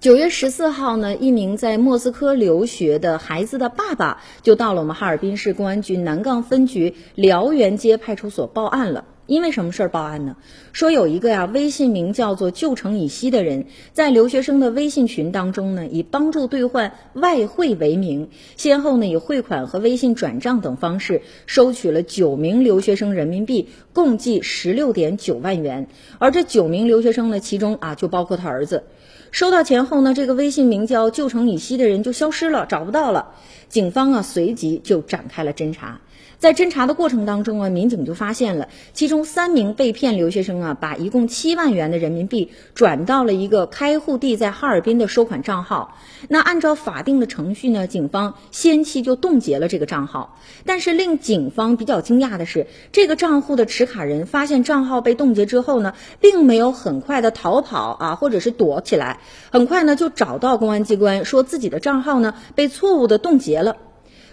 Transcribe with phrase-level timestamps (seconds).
[0.00, 9.04] 九月十四号呢，一名在莫斯科留学的孩子的爸爸就到了我们哈尔滨市公安局南岗分局辽源街派出所报案了。
[9.28, 10.36] 因为什么事儿报案呢？
[10.72, 25.88] 说有一个呀，微信名叫做旧城以西的人，在留学生的微信群当中呢，以帮助兑换外汇为名，先后呢以汇款和微信转账等方式收取了九名留学生人民币，共计十六点九万元。
[26.18, 28.84] 而这九名留学生呢，其中啊就包括他儿子。
[29.30, 33.34] 收到钱后呢，这个微信名叫旧城以西的人就消失了，找不到了。
[33.68, 36.00] 警方啊随即就展开了侦查。
[36.38, 45.96] 在侦查的过程当中啊，民警就发现了其中三名被骗留学生啊，把一共七万元的人民币转到了一个开户地在哈尔滨的收款账号。
[46.28, 50.38] 那按照法定的程序呢，警方先期就冻结了这个账号。
[50.64, 63.76] 但是令警方比较惊讶的是，这个账户的持卡人发现账号被冻结之后呢，并没有很快的逃跑啊，或者是躲起来，很快呢就找到公安机关，说自己的账号呢被错误的冻结了。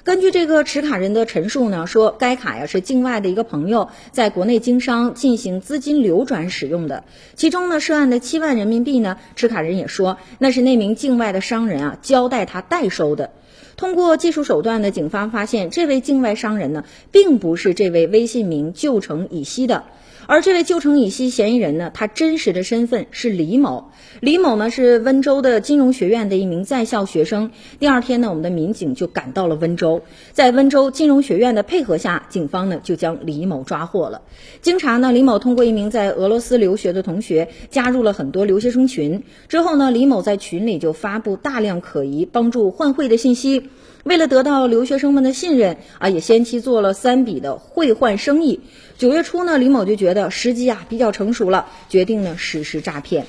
[0.06, 7.04] 根据这个持卡人的陈述呢，说该卡呀是境外的一个朋友在国内经商进行资金流转使用的，
[7.34, 13.32] 其中呢涉案的七万人民币呢，持卡人也说那是那名境外的商人啊交代他代收的。
[13.78, 19.86] 通过技术手段呢，警方发现这位境外商人呢，并不是这位微信名旧城以西的。
[20.28, 23.92] 而这位旧城以西嫌疑人呢，他真实的身份是李某。
[24.22, 27.52] 李某呢是温州的金融学院的一名在校学生。
[27.80, 29.95] 第二天呢，我们的民警就赶到了温州
[30.32, 34.22] 在温州金融学院的配合下，警方呢就将李某抓获了。
[34.62, 39.24] 经查呢，李某通过一名在俄罗斯留学的同学，加入了很多留学生群。
[39.48, 43.70] 之后呢，李某在群里就发布大量可疑帮助换汇的信息。
[44.04, 48.60] 为了得到留学生们的信任啊，也先期做了三笔的汇换生意。
[48.98, 53.26] 九月初呢，李某就觉得时机啊比较成熟了，决定呢实施诈骗。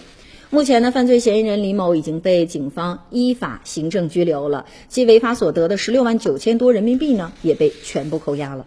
[0.49, 8.65] 目前呢，犯罪嫌疑人李某已经被警方依法行政拘留了，其违法所得的十六万九千多人民币呢也被全部扣押了。